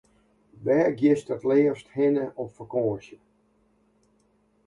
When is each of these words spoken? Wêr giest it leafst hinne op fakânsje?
Wêr 0.63 0.89
giest 0.99 1.27
it 1.35 1.47
leafst 1.49 1.87
hinne 1.95 2.25
op 2.41 2.49
fakânsje? 2.55 3.17